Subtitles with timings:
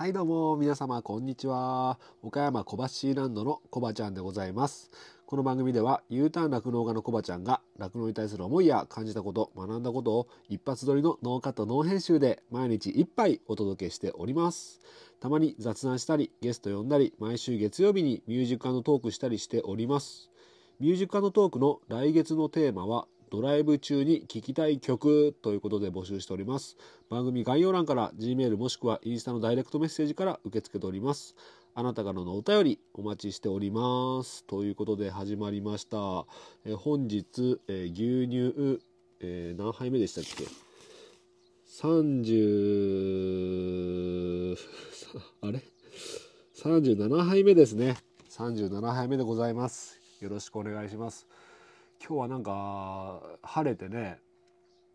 [0.00, 1.98] はいどうも皆様こんにちは。
[2.22, 2.78] 岡山小
[3.12, 4.90] 橋ランドのコバちゃんでございます。
[5.26, 14.80] この番組では U ターン酪農家のコバちゃんが酪農に対する思いや感じたこと学んだことを一発撮りのノーカットノー編集で毎日一杯お届けしております。
[15.20, 20.30] たまに雑談したりゲスト呼んだり毎週月曜日にミュージックトークしたりしております。
[20.78, 26.76] ミュージックトークの来月のテーマはドライブ中に聴きたい曲ということで募集しております。
[27.08, 31.36] 番組概要欄から Gmail もしくはインスタのダイレクトメッセージから受け付けております。
[31.74, 34.44] あなたからのお便りお待ちしております。
[34.44, 36.26] ということで始まりました。
[36.64, 38.80] え本日、え牛乳、
[39.20, 40.44] えー、何杯目でしたっけ
[41.82, 44.56] ？30
[45.42, 45.62] あれ
[46.56, 47.96] ？37杯目ですね
[48.30, 51.26] 37杯目でございますよろしくお願いします
[52.00, 54.18] 今日はなんか晴れてね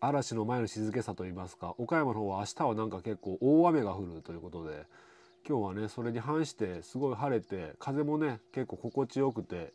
[0.00, 4.84] 嵐の前の静けさといいますか岡山の方は明日はなんか結構大雨が降るということで
[5.46, 9.72] 今日はねそれに反してすごい晴れて風もね結構心地よくて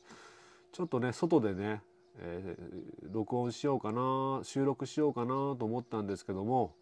[0.72, 1.82] ちょっとね外でね、
[2.20, 6.74] えー、録音しようかな収録しようかなと思ったんですけども、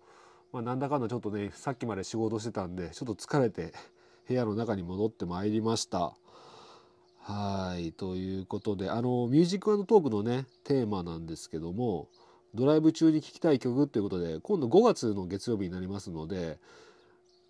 [0.54, 3.73] まあ、なんだかんだちょっとねさっきまで仕事してたんでちょっと疲れて
[4.28, 6.14] 部屋の中に戻ってまいりました。
[7.30, 12.08] はいということであのミュージックトークのねテーマなんですけども
[12.56, 16.58] ドライブ中に聴きたい曲ということで今度5月の月曜日になりますので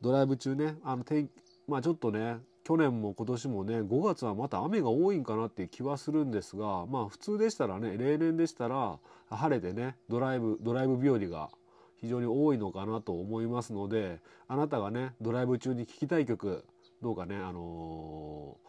[0.01, 1.29] ドライブ中ねあの天
[1.65, 11.49] まあちょっとね去年も今年もね5月はまた雨が多いんかなっていう気はするんですがまあ普通でしたらね例年でしたら晴れてねドライブドライブ日和が
[12.01, 14.19] 非常に多いのかなと思いますので
[14.49, 16.65] あなたがねドライブ中に聴きたい曲
[17.01, 18.68] どうかねあのー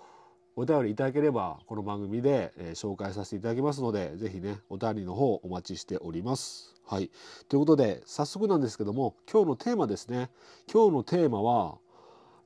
[0.61, 6.75] お便りいただければこの番組で、え紹介させていただきますので是非ねお便りの方お待ちしております。
[6.85, 7.11] はい、
[7.49, 10.29] ということで早速なんですけども今日のテーマですね。
[10.71, 11.79] 今日のテーマは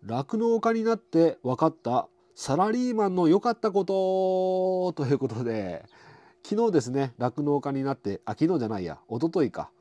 [0.06, 4.92] 酪農家になって分かったサラリーマンの良かったこと。
[4.92, 5.84] ということで
[6.48, 9.72] 昨日ですね酪農家になってあ昨日じゃないや一昨日か。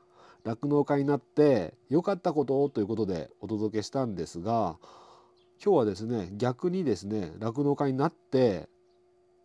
[0.42, 2.68] 酪農家になって良かったこと。
[2.68, 4.76] ということでお届けしたんですが
[5.64, 8.68] 今日はですね逆にですね酪農家になって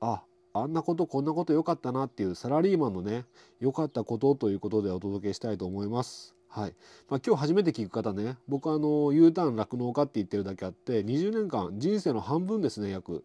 [0.02, 0.22] あ
[0.54, 3.24] あんなことこんなこと良かったなっていうサラリーマンのね
[3.62, 6.36] 良かったことということでお届けしたいと思います。
[6.50, 6.74] はい。
[7.10, 13.24] まあ、今日初めて聞く方ね僕あの U ターン酪農家って言ってるだけあって20年間人生の半分ですね約。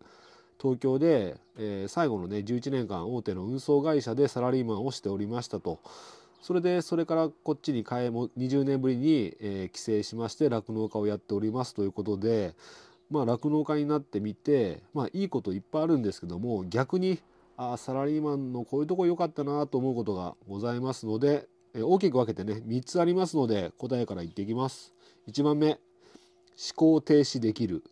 [0.62, 5.80] 東京で、えー、最後のね11年間大手の運送会社でサラリーマンをしておりましたと。
[6.44, 12.54] それでそれからこっちに帰も20年ぶりに、え、帰省しまして酪農家をやっておりますということで
[13.10, 17.18] まあ酪農家になってみてまあいいこといっぱいあるんですけども逆に
[17.56, 24.92] あサラリーマンのこういうとこ良かったなと思うことがございますので、え、大きく分けてね3つありますので答えから言っていきます。
[25.28, 25.78] 1番目思
[26.76, 27.84] 考停止できる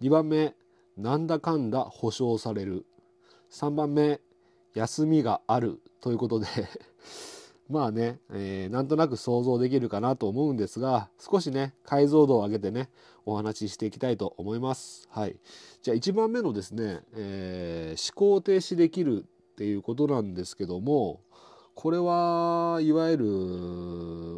[0.00, 0.54] 2番目
[0.96, 2.86] なんだかんだ保証される
[3.52, 4.18] 3番目
[4.72, 6.46] 休みがあるということで
[7.70, 12.90] まあね、えー、なんとなく想像できるかなと思うんですが少しね解像度を上げてね
[13.24, 15.08] お話ししていきたいと思います。
[15.10, 15.36] はい、
[15.82, 21.20] じゃあ1番目のですね、えー、思考停止できるっていうことなんですけども
[21.74, 23.26] これはいわゆる、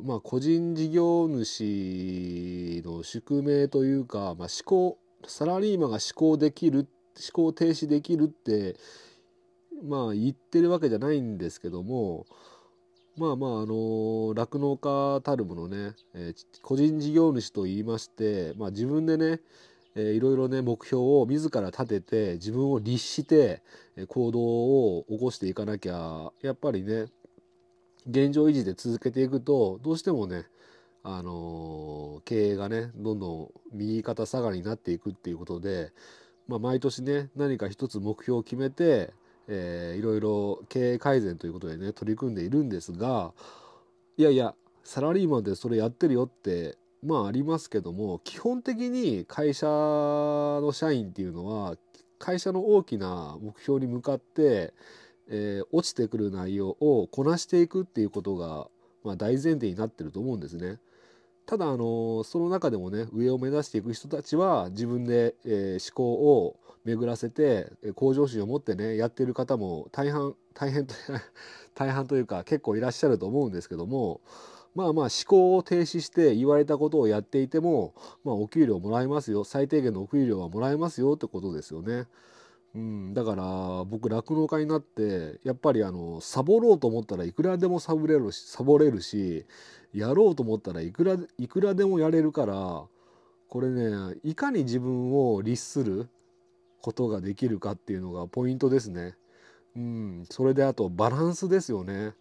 [0.04, 8.76] まあ、個人事業主の宿命というか、まあ、思考サラリーマンが思考できる思考停止できるって
[9.82, 12.26] まあ言ってるわけじゃないんですけども
[13.18, 19.40] まあまああの酪農家たるものね、えー、個人事業主といいまして、まあ、自分でね、
[19.94, 23.62] えー、いろいろね目標を自ら立てて自分を律して
[24.08, 27.06] 行動を起こしていかなきゃやっぱりね
[28.08, 30.46] 現状維持で続けていくとどうしてもね
[31.04, 35.92] あのー、経営がねどんどん右肩下がりになっていくっていうことで、
[36.48, 39.12] まあ、毎年ね何か一つ目標を決めて
[39.48, 43.32] えー、いろいろ経営改善ということでね取り組んでいるんですが
[44.16, 44.54] いやいや
[44.84, 51.76] サラリーマンでそれやってるよってまあありますけども基本的に会社の社員っていうのは
[52.18, 54.72] 会社の大きな目標に向かって、
[55.28, 58.68] えー、落ちてくる内容をこなしていくっていうことが、
[59.02, 60.78] まあ、大前提になってると思うんですね。
[61.46, 70.94] ただあのその中でもね上を目指していく人たちは自分で、えー、思考を巡らせて向上心を持ってねやってる方も大半大変と
[71.74, 74.20] 大半というか結構いらっしゃると思うんですけども
[74.74, 77.94] まあまあ思考を停止して言われたことをやっていても、
[78.24, 82.06] まあ、お給料もらえますよ最低限のお給料はもらえますよってことですよね。
[82.74, 89.44] うん、だから僕酪農家になってやっぱりあのサボろうと思ったらいくらでもサボれるしサボれるし
[89.92, 92.84] やろうと思ったらいくらいくらでもやれるから
[93.48, 96.08] これねいかに自分を律する
[96.82, 99.14] ことができるかっていうのがポイントですね。
[99.74, 102.12] うん、それであとバランスですよね。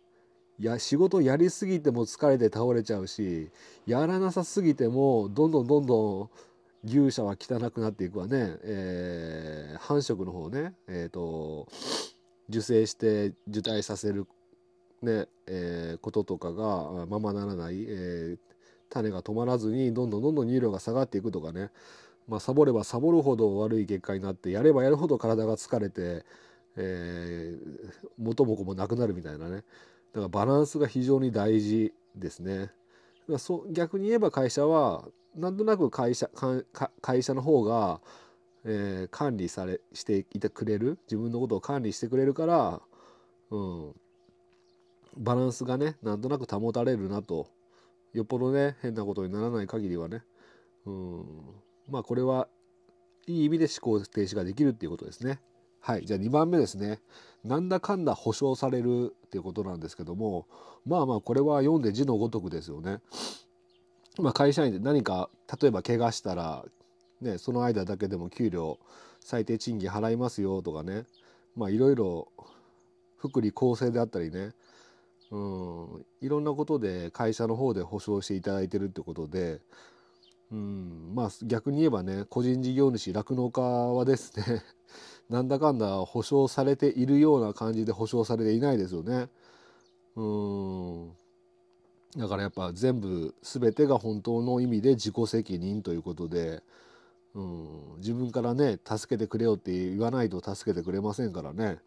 [0.59, 3.49] いや仕事やりすぎても疲れて倒れちゃうし
[3.87, 6.29] やらなさすぎてもどんどんどんどん
[6.83, 11.67] 牛舎は汚くなっていくわね、えー、繁殖の方ね、えーと、
[12.49, 14.27] 受精して受胎させる、
[15.01, 18.37] ねえー、こととかがままならない、えー、
[18.89, 21.69] 種が止まらずにどんどんどんどん乳量が下がっていくとかね、
[22.27, 26.23] まあ、サボればサボるほど悪い結果になってやればやるほど体が疲れて、
[26.77, 29.57] えー、元も子もなくなるみたいなね。
[29.57, 29.63] だか
[30.21, 32.71] らバランスが非常に大事ですね。
[33.37, 36.29] そ逆に言えば会社はなんとなく会社
[37.01, 38.01] 会社の方が、
[38.65, 40.97] えー、管理されしていてくれる。
[41.07, 42.81] 自分のことを管理してくれるから、
[43.51, 43.95] うん、
[45.17, 47.47] バランスがねなんとなく保たれるなと。
[48.13, 50.21] よっぽどね変なことにならない限りはね、
[50.85, 51.25] うん、
[51.91, 52.47] まあこれは
[53.27, 55.39] いい意味で思考停止ができるっていうことですね。
[55.79, 56.99] はいじゃあ2番目ですね。
[57.43, 60.47] なんだかんだ保証されるっていうことなんですけども
[60.85, 62.99] まあまあこれは読んで字のごとくですよね。
[64.19, 65.29] まあ、会社員で何か
[65.61, 66.65] 例えば怪我したら、
[67.21, 68.77] ね、その間だけでも給料
[69.21, 71.05] 最低賃金払いますよとかね
[71.55, 72.27] まあいろいろ
[73.17, 74.51] 福利厚生であったりね
[75.31, 79.61] うんいろんなことで会社の方で保証していただいてるってことで
[80.51, 81.11] うん。
[81.15, 84.63] まあ逆に言えばね個人事業主酪農家はですね
[85.29, 89.29] なんだかんだ保証されているような感じで保証されていないですよね。
[90.15, 91.11] うん。
[92.17, 96.61] だからやっぱ全部全てが本当の意味で自己責任ということで、
[97.33, 101.79] うん、自分からね助けてくれよって言わないと助けてくれませんからね。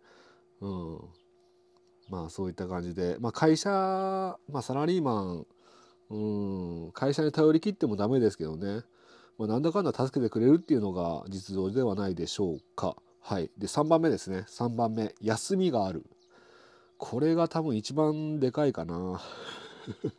[0.63, 0.99] うん、
[2.09, 3.71] まあそういった感じで、まあ、会社、
[4.51, 5.47] まあ、サラリーマン、
[6.11, 8.83] うん、会社に頼り切ってもダメですけどね、
[9.39, 12.97] まあ、なんだかんだ助けてくれるっていうのが実情ではないでしょうか。
[13.21, 14.45] はい、で3番目ですね。
[14.49, 15.15] 3番目。
[15.21, 16.05] 休みがある。
[16.99, 19.21] これが多分一番でかいかな。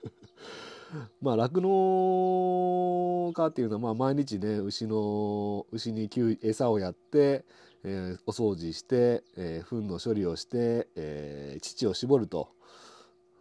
[1.22, 6.10] まあ酪農家っていうのはまあ毎日ね牛の牛に
[6.42, 7.46] 餌をやって、
[7.84, 12.50] えー、お掃除して、えー、糞の処理をして、えー、乳を絞ると、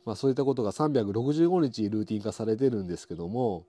[0.04, 3.64] まあ、そういったことが365日ルーティン化されてるんですけども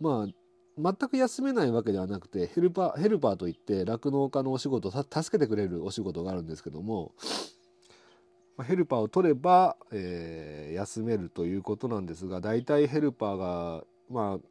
[0.00, 0.32] まあ
[0.78, 7.12] 全く休めないわけではなくてヘルパーヘルパーといって酪農家のお仕事助けてくれるお仕事があるんですけども
[8.56, 14.46] まヘルパーを取れば、えー、休めるということなんですが大体ヘルパーがまあ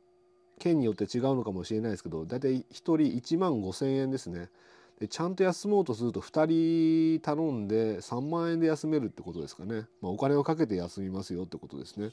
[0.59, 4.49] 県によって違うのかもしれないですけど大体1人1万5,000円ですね。
[4.99, 12.11] でちゃんと休もうとすると2人頼んで3万円で休めるってことですかね、まあ、お金をかけて休みますよってことですね。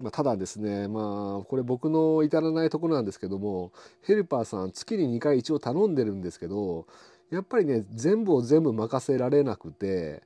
[0.00, 3.70] まあ、ただですねまあこれ僕の至らないところなんですけども
[4.02, 6.86] ヘルパーさん月に2回一応頼んでるんですけど
[7.30, 10.22] やっぱりね全部を全部任せられなくて、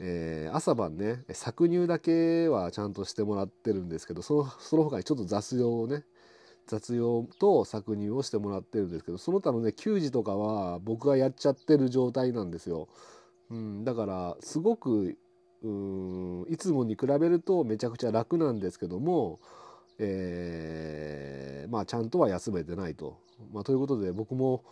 [0.00, 6.04] えー、朝晩ね搾乳だけはちゃんとしてもらってるんですけどそのその他にちょっと雑用をね
[6.66, 12.88] 雑用と搾乳をしてもらってるんですけどその他のね給仕とかは僕がやっちゃってる状態なんですよ。
[13.50, 15.16] うん、だからすごく
[15.62, 19.40] うんいつもに比べるとめちゃくちゃ楽なんですけども、
[19.98, 23.18] えー、まあちゃんとは休めてないと。
[23.52, 24.64] まあ、ということで僕も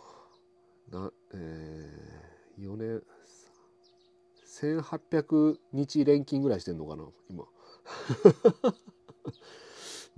[0.91, 3.03] な、えー、4年
[4.45, 7.45] 1800日連勤ぐらいしてんのかな今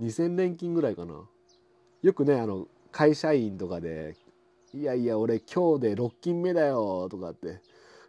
[0.00, 1.28] 2000連勤ぐらいかな
[2.04, 4.14] よくねあの会社員とかで
[4.74, 7.62] 「いやいや俺今日で6勤目だよ」とかって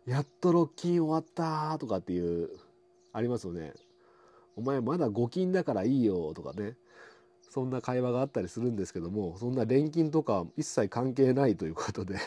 [0.05, 2.49] やっと6金終わったとかっていう
[3.13, 3.73] ありますよね。
[4.57, 6.75] お前まだ5金だからいいよとかね。
[7.49, 12.17] そんな会話があったりするんですけどもそんな錬金とか一切関係ないということで。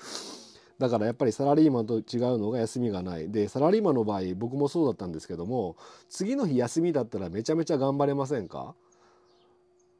[0.80, 3.30] だからやっぱりサラリーマンと違うのが休みがない。
[3.30, 5.76] でサラリーマンの場合僕もそうだったんですけども
[6.08, 8.74] 次の日休みだったらめちゃめちゃ頑張れませんか？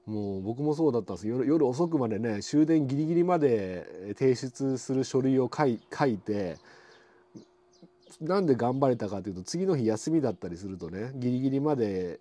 [0.06, 1.28] もう僕もそうだったんです。
[1.28, 5.78] 夜夜遅くまでね終電ギリギリまで提出する書類を書い
[6.16, 6.58] て
[8.20, 12.20] なんで頑張れたかというと次の日休みだったりするとねギリギリまで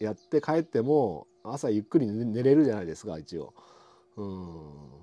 [0.00, 3.54] やって帰っても朝ゆっくり寝れるじゃないですか一応。
[4.16, 5.00] うん。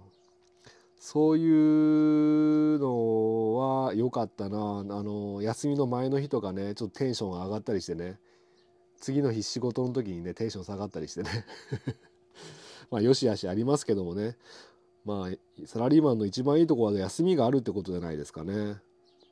[0.99, 4.57] そういうのは良かったな。
[4.57, 8.19] あの休みの前の日とかねちょっとテンションが上がったりしてね。
[8.99, 11.29] 次の日仕事の時にねテンション下がったりしてね。
[12.91, 14.37] まあよしあしありますけどもね。
[15.05, 18.77] まあサラリーマンの一番いいとこは休みがあるってことじゃないですかね。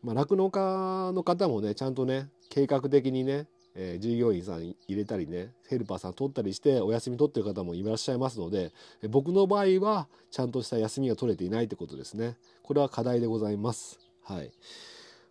[0.03, 8.71] まあ、酪農家の方もねちゃんとね計画的にね、えー、従業員さん入れたりねヘルパーさん取ったりしてお休み取ってる方もいらっしゃいますので
[9.09, 12.37] 僕の場合はちゃんとした休みが取れていないってことですね。
[12.61, 13.99] これは課題でございます。
[14.23, 14.51] はい。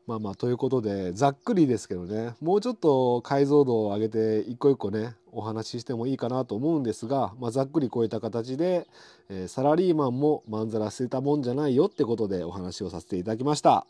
[0.06, 8.86] まあまあということでざっくりですけどねもうちょっと解像度を上げて一個一個ねお話ししてもいいかなと思うんですが、まあ、ざっくりこういった形で、
[9.30, 13.86] えー、サラリーマンもまんざら捨てたもんじゃないよってことでお話をさせていただきました。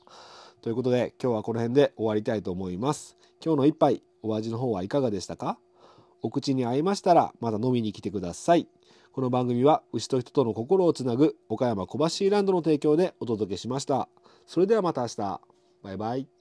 [0.63, 3.17] ということで今日はこの辺で終わりたいと思います。
[3.45, 5.59] 今日の一杯お味の方はいかがでしたか？
[6.23, 8.69] お口に合いましたらまた飲みに来てください。
[9.13, 14.09] この番組は牛と人との心をつなぐ岡山小橋ランドの提供でお届けしました。
[14.47, 15.54] それではまた明日。
[15.85, 16.34] バイバイ